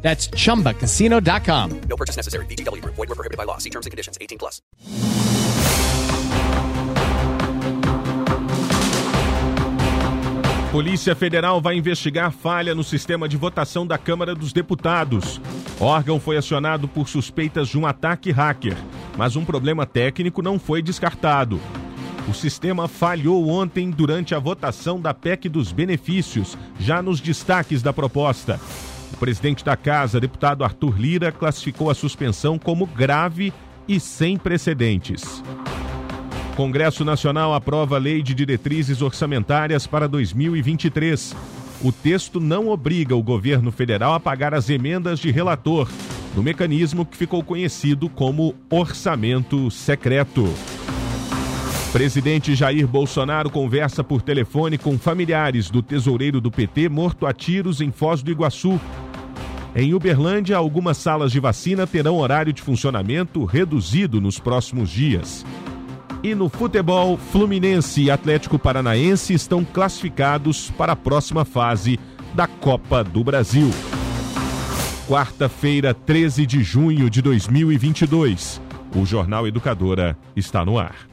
[0.00, 1.80] That's chumbacasino.com.
[1.88, 2.46] No purchase necessary.
[2.46, 2.94] VGW Group.
[2.96, 3.58] Void were prohibited by law.
[3.58, 4.16] See terms and conditions.
[4.20, 4.62] 18 plus.
[10.70, 15.40] Polícia Federal vai investigar falha no sistema de votação da Câmara dos Deputados.
[15.80, 18.76] O órgão foi acionado por suspeitas de um ataque hacker,
[19.16, 21.58] mas um problema técnico não foi descartado.
[22.28, 27.92] O sistema falhou ontem durante a votação da PEC dos benefícios, já nos destaques da
[27.92, 28.60] proposta.
[29.12, 33.52] O presidente da casa, deputado Arthur Lira, classificou a suspensão como grave
[33.88, 35.42] e sem precedentes.
[36.56, 41.34] Congresso Nacional aprova a Lei de Diretrizes Orçamentárias para 2023.
[41.82, 45.88] O texto não obriga o governo federal a pagar as emendas de relator,
[46.34, 50.52] no mecanismo que ficou conhecido como orçamento secreto.
[51.92, 57.80] Presidente Jair Bolsonaro conversa por telefone com familiares do tesoureiro do PT morto a tiros
[57.80, 58.78] em Foz do Iguaçu.
[59.74, 65.46] Em Uberlândia, algumas salas de vacina terão horário de funcionamento reduzido nos próximos dias.
[66.22, 71.98] E no futebol, Fluminense e Atlético Paranaense estão classificados para a próxima fase
[72.34, 73.70] da Copa do Brasil.
[75.08, 78.60] Quarta-feira, 13 de junho de 2022.
[78.94, 81.07] O Jornal Educadora está no ar.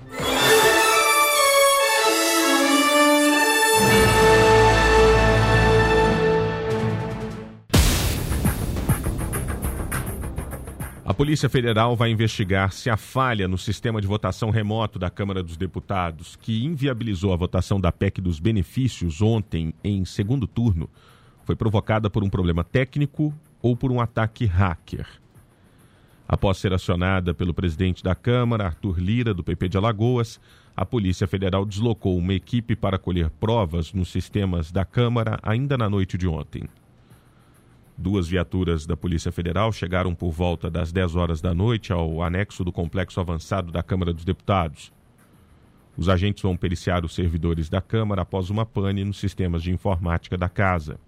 [11.16, 15.56] Polícia Federal vai investigar se a falha no sistema de votação remoto da Câmara dos
[15.56, 20.90] Deputados, que inviabilizou a votação da PEC dos benefícios ontem em segundo turno,
[21.46, 25.08] foi provocada por um problema técnico ou por um ataque hacker.
[26.28, 30.38] Após ser acionada pelo presidente da Câmara, Arthur Lira, do PP de Alagoas,
[30.76, 35.90] a Polícia Federal deslocou uma equipe para colher provas nos sistemas da Câmara ainda na
[35.90, 36.64] noite de ontem.
[37.98, 42.64] Duas viaturas da Polícia Federal chegaram por volta das 10 horas da noite ao anexo
[42.64, 44.92] do complexo avançado da Câmara dos Deputados.
[45.98, 50.38] Os agentes vão periciar os servidores da Câmara após uma pane nos sistemas de informática
[50.38, 51.00] da casa.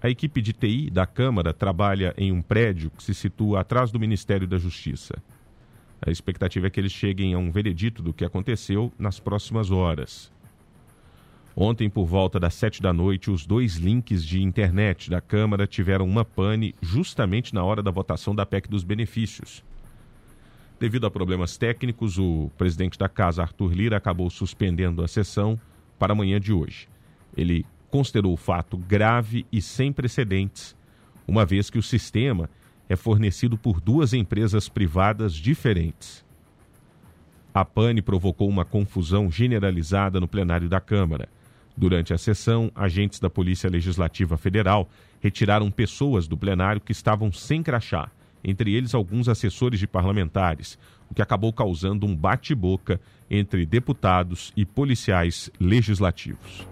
[0.00, 3.98] A equipe de TI da Câmara trabalha em um prédio que se situa atrás do
[3.98, 5.20] Ministério da Justiça.
[6.04, 10.32] A expectativa é que eles cheguem a um veredito do que aconteceu nas próximas horas.
[11.54, 16.06] Ontem, por volta das sete da noite, os dois links de internet da Câmara tiveram
[16.06, 19.62] uma pane justamente na hora da votação da PEC dos benefícios.
[20.80, 25.60] Devido a problemas técnicos, o presidente da casa, Arthur Lira, acabou suspendendo a sessão
[25.98, 26.88] para amanhã de hoje.
[27.36, 30.74] Ele considerou o fato grave e sem precedentes,
[31.28, 32.48] uma vez que o sistema
[32.88, 36.24] é fornecido por duas empresas privadas diferentes.
[37.54, 41.28] A pane provocou uma confusão generalizada no plenário da Câmara.
[41.76, 44.88] Durante a sessão, agentes da Polícia Legislativa Federal
[45.20, 48.10] retiraram pessoas do plenário que estavam sem crachá,
[48.44, 50.78] entre eles alguns assessores de parlamentares,
[51.10, 53.00] o que acabou causando um bate-boca
[53.30, 56.66] entre deputados e policiais legislativos.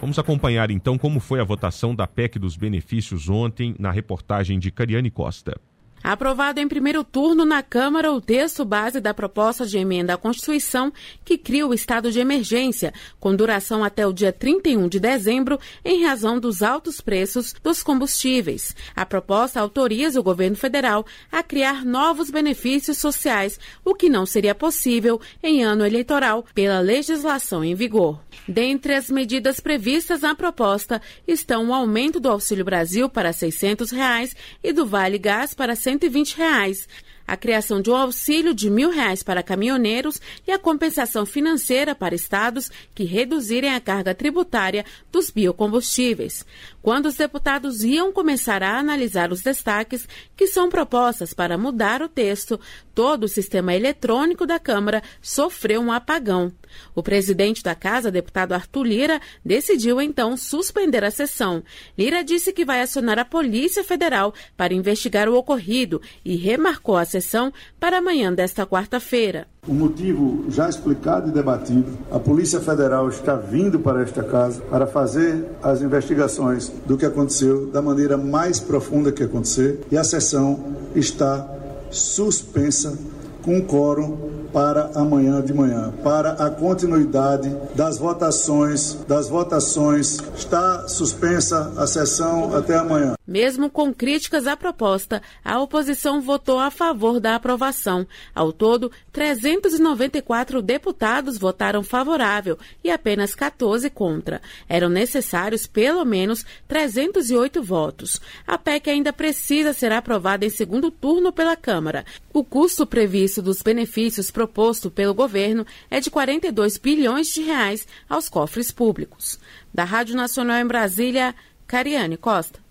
[0.00, 4.70] Vamos acompanhar então como foi a votação da PEC dos benefícios ontem na reportagem de
[4.70, 5.60] Cariane Costa.
[6.02, 10.92] Aprovado em primeiro turno na Câmara o texto base da proposta de emenda à Constituição
[11.24, 16.04] que cria o estado de emergência, com duração até o dia 31 de dezembro, em
[16.04, 18.74] razão dos altos preços dos combustíveis.
[18.94, 24.54] A proposta autoriza o governo federal a criar novos benefícios sociais, o que não seria
[24.54, 28.20] possível em ano eleitoral pela legislação em vigor.
[28.46, 34.34] Dentre as medidas previstas na proposta estão o aumento do Auxílio Brasil para 600 reais
[34.62, 36.86] e do Vale Gás para R$ 120 reais
[37.26, 42.14] a criação de um auxílio de mil reais para caminhoneiros e a compensação financeira para
[42.14, 46.46] estados que reduzirem a carga tributária dos biocombustíveis.
[46.80, 52.08] Quando os deputados iam começar a analisar os destaques que são propostas para mudar o
[52.08, 52.58] texto,
[52.94, 56.52] todo o sistema eletrônico da Câmara sofreu um apagão.
[56.94, 61.62] O presidente da casa, deputado Arthur Lira, decidiu então suspender a sessão.
[61.96, 67.04] Lira disse que vai acionar a Polícia Federal para investigar o ocorrido e remarcou a
[67.04, 69.46] sessão para amanhã desta quarta-feira.
[69.66, 74.86] O motivo já explicado e debatido, a Polícia Federal está vindo para esta casa para
[74.86, 80.58] fazer as investigações do que aconteceu da maneira mais profunda que acontecer e a sessão
[80.94, 81.46] está
[81.90, 82.96] suspensa
[83.42, 84.16] com quórum
[84.52, 90.18] para amanhã de manhã, para a continuidade das votações, das votações.
[90.36, 93.17] Está suspensa a sessão até amanhã.
[93.28, 98.06] Mesmo com críticas à proposta, a oposição votou a favor da aprovação.
[98.34, 104.40] Ao todo, 394 deputados votaram favorável e apenas 14 contra.
[104.66, 108.18] Eram necessários pelo menos 308 votos.
[108.46, 112.06] A PEC ainda precisa ser aprovada em segundo turno pela Câmara.
[112.32, 118.26] O custo previsto dos benefícios proposto pelo governo é de 42 bilhões de reais aos
[118.26, 119.38] cofres públicos.
[119.74, 121.34] Da Rádio Nacional em Brasília,
[121.66, 122.67] Cariane Costa.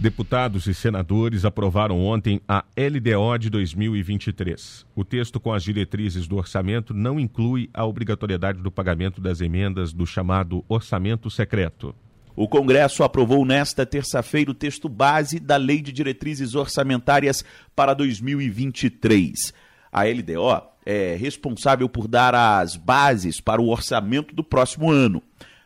[0.00, 4.86] Deputados e senadores aprovaram ontem a LDO de 2023.
[4.94, 9.92] O texto com as diretrizes do orçamento não inclui a obrigatoriedade do pagamento das emendas
[9.92, 11.92] do chamado orçamento secreto.
[12.36, 17.44] O Congresso aprovou nesta terça-feira o texto base da Lei de Diretrizes Orçamentárias
[17.74, 19.52] para 2023.
[19.90, 25.20] A LDO é responsável por dar as bases para o orçamento do próximo ano.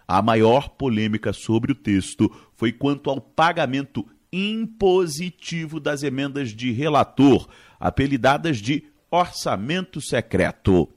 [0.07, 7.49] A maior polêmica sobre o texto foi quanto ao pagamento impositivo das emendas de relator,
[7.79, 10.89] apelidadas de orçamento secreto.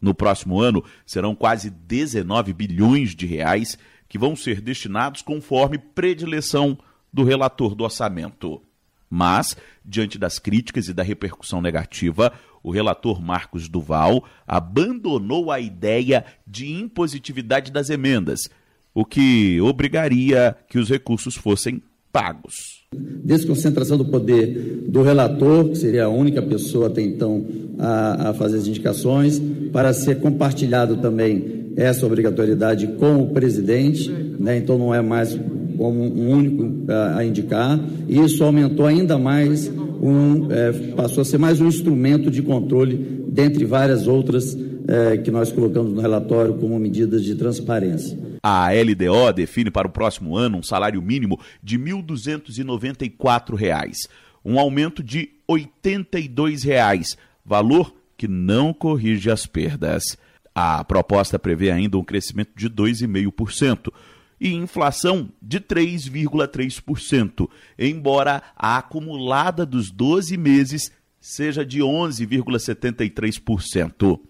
[0.00, 3.76] No próximo ano, serão quase 19 bilhões de reais
[4.08, 6.78] que vão ser destinados conforme predileção
[7.12, 8.62] do relator do orçamento.
[9.08, 12.32] Mas, diante das críticas e da repercussão negativa,
[12.62, 18.48] o relator Marcos Duval abandonou a ideia de impositividade das emendas,
[18.92, 21.80] o que obrigaria que os recursos fossem
[22.12, 22.84] pagos.
[22.92, 27.44] Desconcentração do poder do relator, que seria a única pessoa até então
[27.78, 34.56] a, a fazer as indicações, para ser compartilhado também essa obrigatoriedade com o presidente, né?
[34.56, 35.38] então não é mais
[35.76, 37.78] como um único a, indicar.
[38.08, 43.24] E isso aumentou ainda mais, um, é, passou a ser mais um instrumento de controle,
[43.28, 44.56] dentre várias outras
[44.88, 48.16] é, que nós colocamos no relatório como medidas de transparência.
[48.42, 54.08] A LDO define para o próximo ano um salário mínimo de R$ 1.294,
[54.44, 60.16] um aumento de 82 reais, valor que não corrige as perdas.
[60.54, 63.92] A proposta prevê ainda um crescimento de 2,5%
[64.40, 67.48] e inflação de 3,3%,
[67.78, 74.20] embora a acumulada dos 12 meses seja de 11,73%.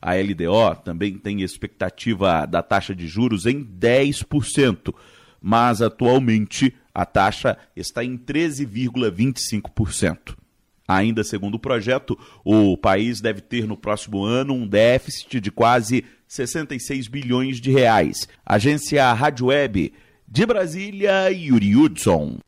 [0.00, 4.94] A LDO também tem expectativa da taxa de juros em 10%,
[5.42, 10.37] mas atualmente a taxa está em 13,25%.
[10.88, 16.02] Ainda segundo o projeto, o país deve ter no próximo ano um déficit de quase
[16.26, 18.26] 66 bilhões de reais.
[18.44, 19.92] Agência Rádio Web
[20.26, 22.38] de Brasília, Yuri Hudson.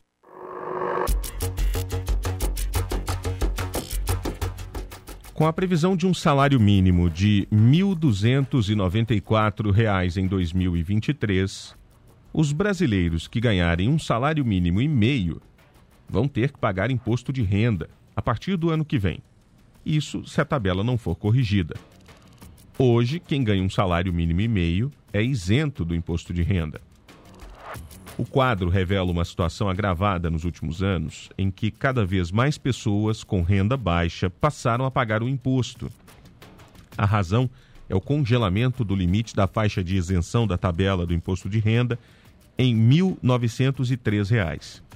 [5.35, 11.77] Com a previsão de um salário mínimo de R$ 1.294 em 2023,
[12.33, 15.43] os brasileiros que ganharem um salário mínimo e meio
[16.09, 19.23] vão ter que pagar imposto de renda a partir do ano que vem.
[19.85, 21.75] Isso se a tabela não for corrigida.
[22.79, 26.83] Hoje, quem ganha um salário mínimo e meio é isento do imposto de renda.
[28.19, 33.25] O quadro revela uma situação agravada nos últimos anos, em que cada vez mais pessoas
[33.25, 35.91] com renda baixa passaram a pagar o imposto.
[36.99, 37.49] A razão
[37.89, 41.99] é o congelamento do limite da faixa de isenção da tabela do imposto de renda
[42.59, 44.90] em R$ 1.903.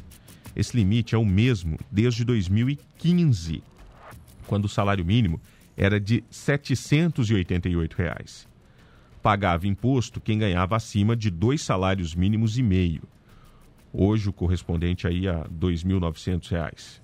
[0.56, 3.62] Esse limite é o mesmo desde 2015,
[4.46, 5.40] quando o salário mínimo
[5.76, 8.48] era de 788 reais.
[9.22, 13.02] Pagava imposto quem ganhava acima de dois salários mínimos e meio.
[13.92, 17.00] Hoje o correspondente aí a R$ 2.900.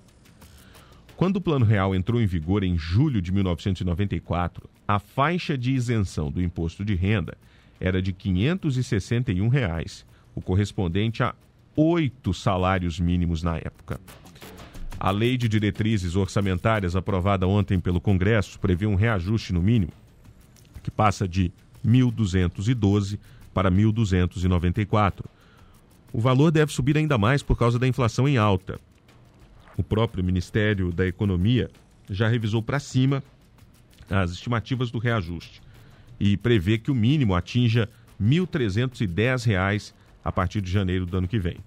[1.17, 6.31] Quando o Plano Real entrou em vigor em julho de 1994, a faixa de isenção
[6.31, 7.37] do imposto de renda
[7.79, 10.05] era de 561 reais,
[10.35, 11.35] o correspondente a
[11.75, 13.99] oito salários mínimos na época.
[14.99, 19.91] A Lei de Diretrizes Orçamentárias, aprovada ontem pelo Congresso, prevê um reajuste no mínimo,
[20.83, 21.51] que passa de
[21.85, 23.17] 1.212
[23.53, 25.25] para 1.294.
[26.13, 28.79] O valor deve subir ainda mais por causa da inflação em alta.
[29.77, 31.69] O próprio Ministério da Economia
[32.09, 33.23] já revisou para cima
[34.09, 35.61] as estimativas do reajuste
[36.19, 41.39] e prevê que o mínimo atinja R$ 1.310 a partir de janeiro do ano que
[41.39, 41.57] vem.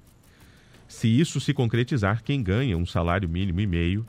[0.86, 4.06] Se isso se concretizar, quem ganha um salário mínimo e meio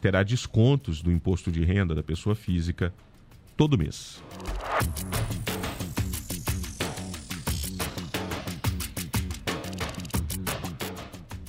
[0.00, 2.92] terá descontos do imposto de renda da pessoa física
[3.56, 4.22] todo mês.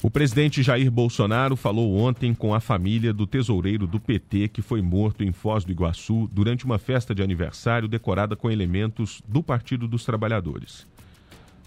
[0.05, 4.79] O presidente Jair Bolsonaro falou ontem com a família do tesoureiro do PT que foi
[4.79, 9.87] morto em Foz do Iguaçu durante uma festa de aniversário decorada com elementos do Partido
[9.87, 10.87] dos Trabalhadores.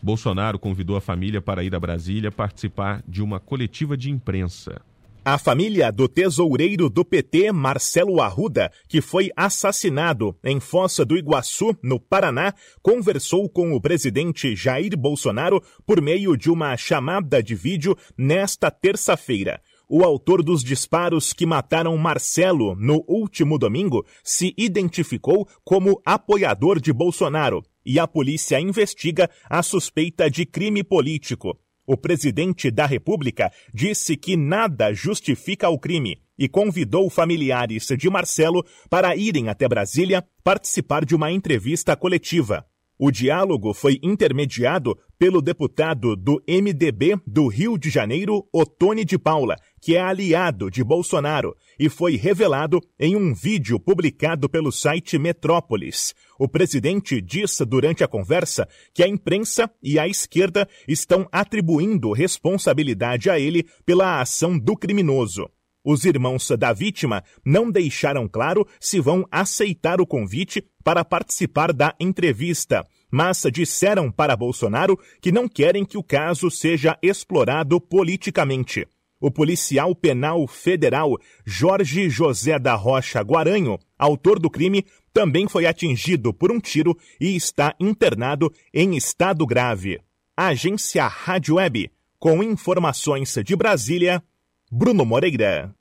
[0.03, 4.81] Bolsonaro convidou a família para ir a Brasília participar de uma coletiva de imprensa.
[5.25, 11.77] A família do tesoureiro do PT, Marcelo Arruda, que foi assassinado em Fossa do Iguaçu,
[11.83, 17.95] no Paraná, conversou com o presidente Jair Bolsonaro por meio de uma chamada de vídeo
[18.17, 19.61] nesta terça-feira.
[19.91, 26.93] O autor dos disparos que mataram Marcelo no último domingo se identificou como apoiador de
[26.93, 31.59] Bolsonaro e a polícia investiga a suspeita de crime político.
[31.87, 38.63] O presidente da República disse que nada justifica o crime e convidou familiares de Marcelo
[38.91, 42.67] para irem até Brasília participar de uma entrevista coletiva.
[43.01, 49.55] O diálogo foi intermediado pelo deputado do MDB do Rio de Janeiro, Otone de Paula,
[49.81, 56.13] que é aliado de Bolsonaro, e foi revelado em um vídeo publicado pelo site Metrópolis.
[56.37, 63.31] O presidente disse durante a conversa que a imprensa e a esquerda estão atribuindo responsabilidade
[63.31, 65.49] a ele pela ação do criminoso.
[65.91, 71.95] Os irmãos da vítima não deixaram claro se vão aceitar o convite para participar da
[71.99, 78.87] entrevista, mas disseram para Bolsonaro que não querem que o caso seja explorado politicamente.
[79.19, 81.17] O policial penal federal
[81.47, 87.35] Jorge José da Rocha Guaranho, autor do crime, também foi atingido por um tiro e
[87.35, 89.99] está internado em estado grave.
[90.37, 94.23] Agência Rádio Web, com informações de Brasília,
[94.71, 95.78] Bruno Moreira.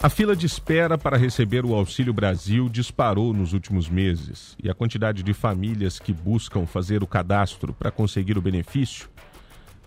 [0.03, 4.73] A fila de espera para receber o Auxílio Brasil disparou nos últimos meses e a
[4.73, 9.09] quantidade de famílias que buscam fazer o cadastro para conseguir o benefício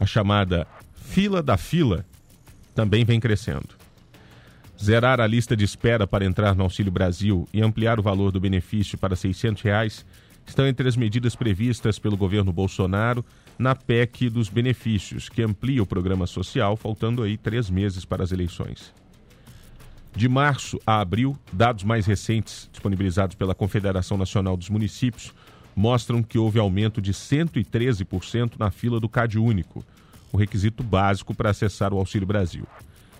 [0.01, 2.07] a chamada fila da fila,
[2.75, 3.69] também vem crescendo.
[4.83, 8.41] Zerar a lista de espera para entrar no Auxílio Brasil e ampliar o valor do
[8.41, 10.07] benefício para 600 reais
[10.47, 13.23] estão entre as medidas previstas pelo governo Bolsonaro
[13.59, 18.33] na PEC dos benefícios, que amplia o programa social, faltando aí três meses para as
[18.33, 18.95] eleições.
[20.17, 25.33] De março a abril, dados mais recentes disponibilizados pela Confederação Nacional dos Municípios
[25.75, 29.85] mostram que houve aumento de 113% na fila do CAD único,
[30.33, 32.67] o requisito básico para acessar o Auxílio Brasil.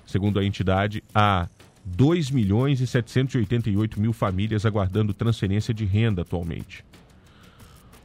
[0.07, 1.49] Segundo a entidade, há
[1.85, 6.85] 2 milhões e 788 mil famílias aguardando transferência de renda atualmente.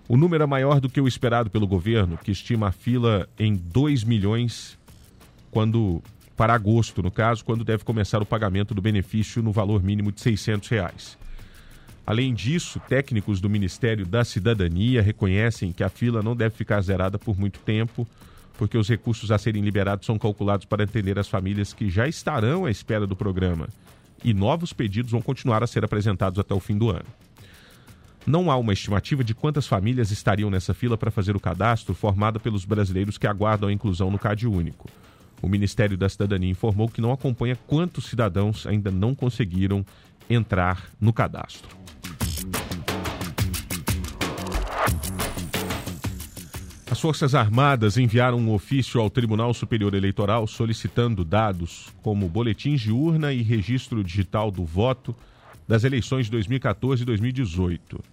[0.07, 3.55] O número é maior do que o esperado pelo governo, que estima a fila em
[3.55, 4.77] 2 milhões
[5.49, 6.01] quando
[6.35, 10.21] para agosto, no caso, quando deve começar o pagamento do benefício no valor mínimo de
[10.21, 11.17] 600 reais.
[12.05, 17.17] Além disso, técnicos do Ministério da Cidadania reconhecem que a fila não deve ficar zerada
[17.17, 18.07] por muito tempo,
[18.57, 22.65] porque os recursos a serem liberados são calculados para atender as famílias que já estarão
[22.65, 23.67] à espera do programa.
[24.23, 27.05] E novos pedidos vão continuar a ser apresentados até o fim do ano.
[28.25, 32.39] Não há uma estimativa de quantas famílias estariam nessa fila para fazer o cadastro formada
[32.39, 34.89] pelos brasileiros que aguardam a inclusão no CAD único.
[35.41, 39.85] O Ministério da Cidadania informou que não acompanha quantos cidadãos ainda não conseguiram
[40.27, 41.85] entrar no cadastro.
[47.05, 53.31] Forças Armadas enviaram um ofício ao Tribunal Superior Eleitoral solicitando dados como boletins de urna
[53.31, 55.15] e registro digital do voto
[55.67, 58.03] das eleições de 2014 e 2018.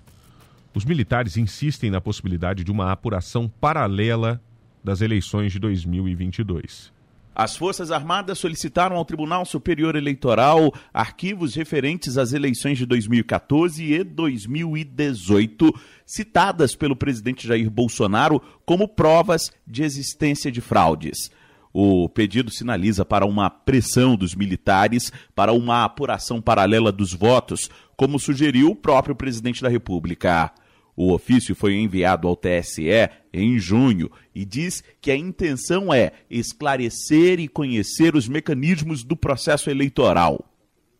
[0.75, 4.39] Os militares insistem na possibilidade de uma apuração paralela
[4.85, 6.93] das eleições de 2022.
[7.35, 14.05] As Forças Armadas solicitaram ao Tribunal Superior Eleitoral arquivos referentes às eleições de 2014 e
[14.05, 15.73] 2018,
[16.05, 21.31] citadas pelo presidente Jair Bolsonaro como provas de existência de fraudes.
[21.73, 28.19] O pedido sinaliza para uma pressão dos militares para uma apuração paralela dos votos, como
[28.19, 30.53] sugeriu o próprio presidente da República.
[30.95, 37.41] O ofício foi enviado ao TSE em junho e diz que a intenção é esclarecer
[37.41, 40.45] e conhecer os mecanismos do processo eleitoral.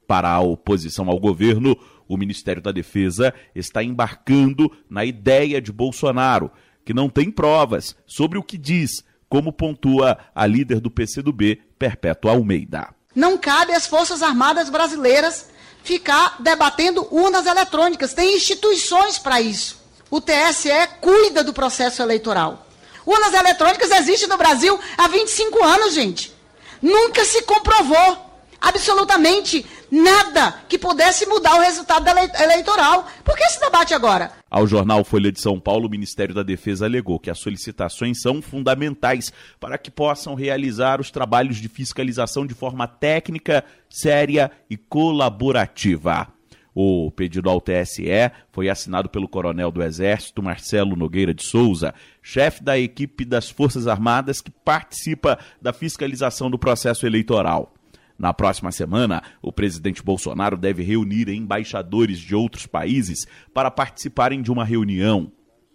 [0.07, 1.77] Para a oposição ao governo,
[2.09, 6.51] o Ministério da Defesa está embarcando na ideia de Bolsonaro,
[6.85, 12.33] que não tem provas sobre o que diz, como pontua a líder do PCdoB, Perpétua
[12.33, 12.95] Almeida.
[13.15, 15.51] Não cabe às Forças Armadas brasileiras
[15.83, 18.15] ficar debatendo urnas eletrônicas.
[18.15, 19.82] Tem instituições para isso.
[20.13, 20.69] O TSE
[21.01, 22.67] cuida do processo eleitoral.
[23.07, 26.35] Urnas eletrônicas existem no Brasil há 25 anos, gente.
[26.83, 28.19] Nunca se comprovou
[28.61, 32.07] absolutamente nada que pudesse mudar o resultado
[32.43, 33.09] eleitoral.
[33.25, 34.31] Por que esse debate agora?
[34.51, 38.43] Ao jornal Folha de São Paulo, o Ministério da Defesa alegou que as solicitações são
[38.43, 46.29] fundamentais para que possam realizar os trabalhos de fiscalização de forma técnica, séria e colaborativa.
[46.75, 48.05] O pedido ao TSE
[48.51, 53.87] foi assinado pelo coronel do Exército Marcelo Nogueira de Souza, chefe da equipe das Forças
[53.87, 57.75] Armadas que participa da fiscalização do processo eleitoral.
[58.19, 64.51] Na próxima semana, o presidente Bolsonaro deve reunir embaixadores de outros países para participarem de
[64.51, 65.31] uma reunião.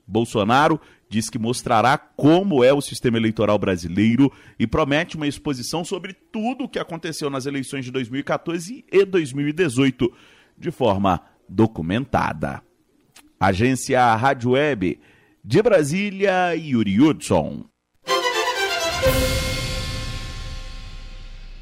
[0.07, 0.79] Bolsonaro
[1.09, 6.63] diz que mostrará como é o sistema eleitoral brasileiro e promete uma exposição sobre tudo
[6.63, 10.11] o que aconteceu nas eleições de 2014 e 2018
[10.57, 12.61] de forma documentada.
[13.39, 14.99] Agência Rádio Web
[15.43, 17.65] de Brasília, Yuri Hudson.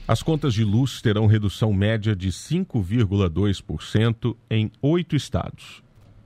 [0.07, 5.83] As contas de luz terão redução média de 5,2% em oito estados.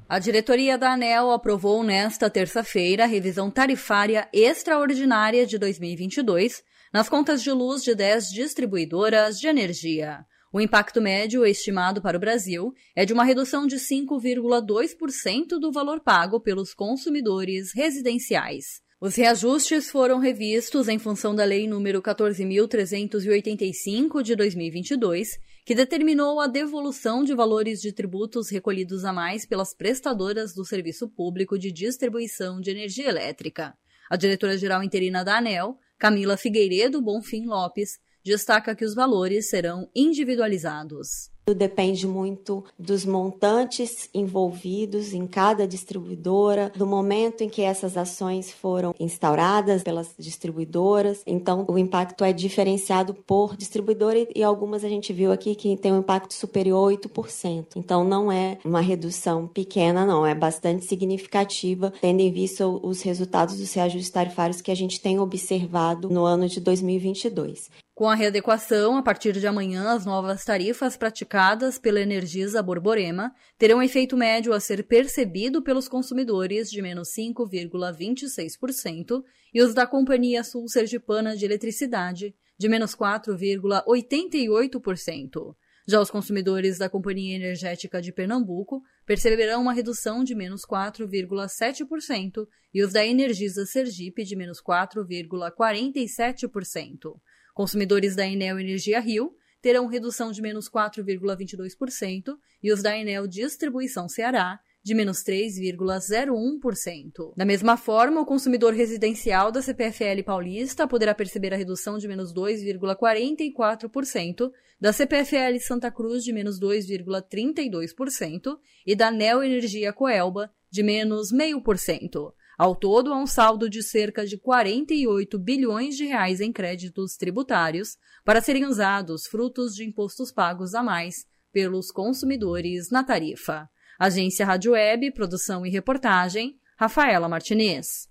[0.07, 7.41] A diretoria da ANEL aprovou nesta terça-feira a revisão tarifária extraordinária de 2022 nas contas
[7.41, 10.25] de luz de 10 distribuidoras de energia.
[10.51, 15.99] O impacto médio estimado para o Brasil é de uma redução de 5,2% do valor
[15.99, 18.81] pago pelos consumidores residenciais.
[18.99, 26.47] Os reajustes foram revistos em função da Lei nº 14.385 de 2022, que determinou a
[26.47, 32.59] devolução de valores de tributos recolhidos a mais pelas prestadoras do Serviço Público de Distribuição
[32.59, 33.77] de Energia Elétrica.
[34.09, 41.29] A diretora-geral interina da ANEL, Camila Figueiredo Bonfim Lopes, destaca que os valores serão individualizados.
[41.53, 48.93] Depende muito dos montantes envolvidos em cada distribuidora, do momento em que essas ações foram
[48.99, 51.23] instauradas pelas distribuidoras.
[51.25, 55.91] Então, o impacto é diferenciado por distribuidora e algumas a gente viu aqui que tem
[55.91, 57.65] um impacto superior a 8%.
[57.75, 63.57] Então, não é uma redução pequena, não, é bastante significativa, tendo em vista os resultados
[63.57, 67.69] dos reajustes tarifários que a gente tem observado no ano de 2022.
[67.99, 73.83] Com a readequação, a partir de amanhã, as novas tarifas praticadas pela Energisa Borborema terão
[73.83, 79.21] efeito médio a ser percebido pelos consumidores de menos 5,26%
[79.53, 85.53] e os da Companhia Sul Sergipana de Eletricidade de menos 4,88%.
[85.85, 92.81] Já os consumidores da Companhia Energética de Pernambuco perceberão uma redução de menos 4,7% e
[92.81, 97.19] os da Energisa Sergipe de menos 4,47%.
[97.59, 104.07] Consumidores da Enel Energia Rio terão redução de menos 4,22% e os da Enel Distribuição
[104.07, 107.33] Ceará de menos 3,01%.
[107.35, 112.33] Da mesma forma, o consumidor residencial da CPFL Paulista poderá perceber a redução de menos
[112.33, 121.33] 2,44%, da CPFL Santa Cruz de menos 2,32% e da Neo Energia Coelba de menos
[121.33, 122.31] 0,5%.
[122.59, 127.95] Ao todo, há um saldo de cerca de 48 bilhões de reais em créditos tributários
[128.25, 133.69] para serem usados frutos de impostos pagos a mais pelos consumidores na tarifa.
[133.97, 138.09] Agência Rádio Web, produção e reportagem, Rafaela Martinez.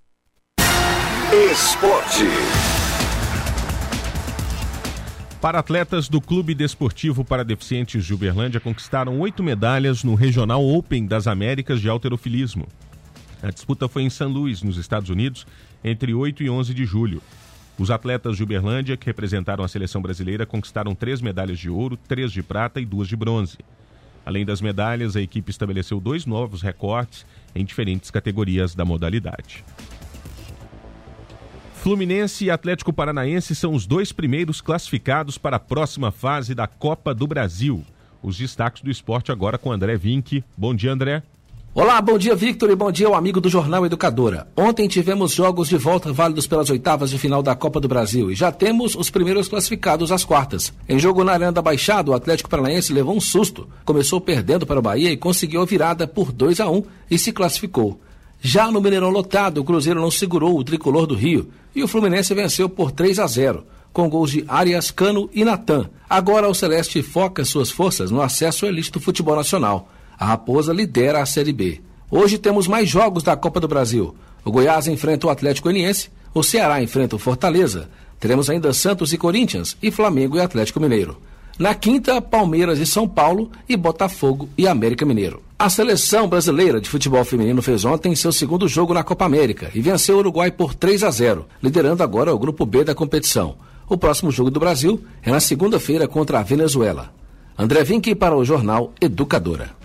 [1.52, 2.24] Esporte.
[5.42, 11.06] Para atletas do Clube Desportivo para Deficientes de Uberlândia conquistaram oito medalhas no Regional Open
[11.06, 12.66] das Américas de Alterofilismo.
[13.42, 15.46] A disputa foi em São Luís, nos Estados Unidos,
[15.84, 17.22] entre 8 e 11 de julho.
[17.78, 22.32] Os atletas de Uberlândia, que representaram a seleção brasileira, conquistaram três medalhas de ouro, três
[22.32, 23.58] de prata e duas de bronze.
[24.26, 27.24] Além das medalhas, a equipe estabeleceu dois novos recortes
[27.54, 29.64] em diferentes categorias da modalidade.
[31.74, 37.14] Fluminense e Atlético Paranaense são os dois primeiros classificados para a próxima fase da Copa
[37.14, 37.84] do Brasil.
[38.20, 40.42] Os destaques do esporte agora com André Vinck.
[40.56, 41.22] Bom dia, André.
[41.80, 44.48] Olá, bom dia Victor e bom dia ao amigo do Jornal Educadora.
[44.56, 48.34] Ontem tivemos jogos de volta válidos pelas oitavas de final da Copa do Brasil e
[48.34, 50.72] já temos os primeiros classificados às quartas.
[50.88, 53.68] Em jogo na Arena da Baixada, o Atlético Paranaense levou um susto.
[53.84, 57.30] Começou perdendo para o Bahia e conseguiu a virada por 2 a 1 e se
[57.30, 58.00] classificou.
[58.40, 62.34] Já no Mineirão lotado, o Cruzeiro não segurou o tricolor do Rio e o Fluminense
[62.34, 65.88] venceu por 3 a 0, com gols de Arias, Cano e Natan.
[66.10, 69.88] Agora o Celeste foca suas forças no acesso à elite do futebol nacional.
[70.18, 71.80] A Raposa lidera a Série B.
[72.10, 74.16] Hoje temos mais jogos da Copa do Brasil.
[74.44, 77.88] O Goiás enfrenta o Atlético Goianiense, o Ceará enfrenta o Fortaleza.
[78.18, 81.18] Teremos ainda Santos e Corinthians e Flamengo e Atlético Mineiro.
[81.56, 85.40] Na quinta, Palmeiras e São Paulo e Botafogo e América Mineiro.
[85.56, 89.80] A seleção brasileira de futebol feminino fez ontem seu segundo jogo na Copa América e
[89.80, 93.54] venceu o Uruguai por 3 a 0, liderando agora o grupo B da competição.
[93.88, 97.12] O próximo jogo do Brasil é na segunda-feira contra a Venezuela.
[97.56, 99.77] André Vinck para o jornal Educadora.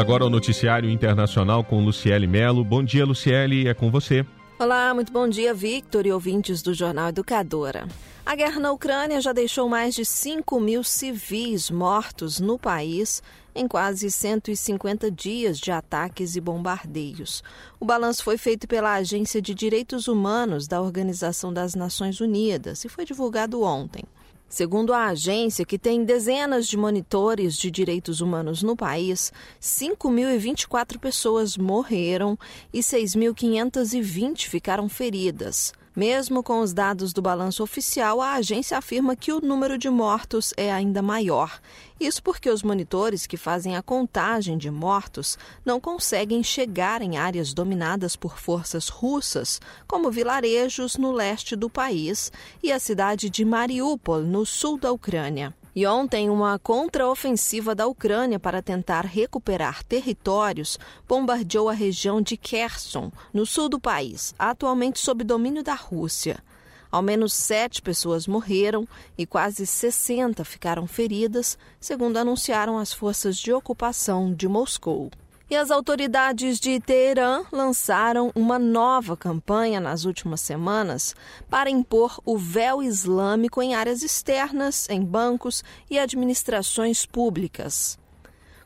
[0.00, 2.64] Agora ao noticiário internacional com Luciele Melo.
[2.64, 4.24] Bom dia, Luciele, é com você.
[4.58, 7.86] Olá, muito bom dia, Victor e ouvintes do Jornal Educadora.
[8.24, 13.22] A guerra na Ucrânia já deixou mais de 5 mil civis mortos no país
[13.54, 17.42] em quase 150 dias de ataques e bombardeios.
[17.78, 22.88] O balanço foi feito pela Agência de Direitos Humanos da Organização das Nações Unidas e
[22.88, 24.04] foi divulgado ontem.
[24.50, 29.32] Segundo a agência, que tem dezenas de monitores de direitos humanos no país,
[29.62, 32.36] 5.024 pessoas morreram
[32.72, 35.72] e 6.520 ficaram feridas.
[36.00, 40.54] Mesmo com os dados do balanço oficial, a agência afirma que o número de mortos
[40.56, 41.60] é ainda maior.
[42.00, 47.52] Isso porque os monitores que fazem a contagem de mortos não conseguem chegar em áreas
[47.52, 52.32] dominadas por forças russas, como vilarejos no leste do país
[52.62, 55.54] e a cidade de Mariupol, no sul da Ucrânia.
[55.74, 60.78] E ontem, uma contraofensiva da Ucrânia para tentar recuperar territórios
[61.08, 66.42] bombardeou a região de Kherson, no sul do país, atualmente sob domínio da Rússia.
[66.90, 73.52] Ao menos sete pessoas morreram e quase 60 ficaram feridas, segundo anunciaram as forças de
[73.52, 75.08] ocupação de Moscou.
[75.50, 81.12] E as autoridades de Teherã lançaram uma nova campanha nas últimas semanas
[81.48, 87.98] para impor o véu islâmico em áreas externas, em bancos e administrações públicas.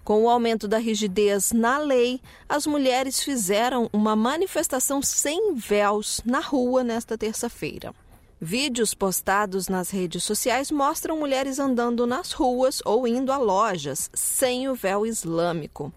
[0.04, 6.40] Com o aumento da rigidez na lei, as mulheres fizeram uma manifestação sem véus na
[6.40, 7.94] rua nesta terça-feira.
[8.40, 14.68] Vídeos postados nas redes sociais mostram mulheres andando nas ruas ou indo a lojas sem
[14.68, 15.92] o véu islâmico.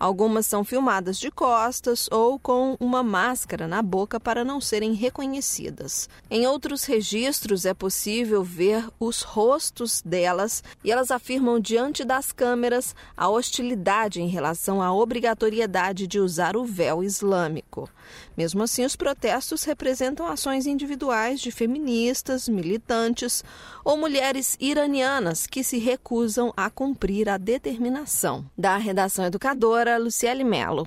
[0.00, 6.08] Algumas são filmadas de costas ou com uma máscara na boca para não serem reconhecidas.
[6.30, 12.96] Em outros registros é possível ver os rostos delas e elas afirmam diante das câmeras
[13.14, 17.88] a hostilidade em relação à obrigatoriedade de usar o véu islâmico.
[18.36, 23.44] Mesmo assim, os protestos representam ações individuais de feministas, militantes
[23.84, 28.44] ou mulheres iranianas que se recusam a cumprir a determinação.
[28.56, 30.86] Da redação educadora, Luciele Melo.